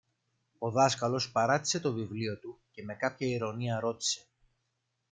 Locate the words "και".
2.71-2.83